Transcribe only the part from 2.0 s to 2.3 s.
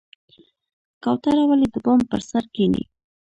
پر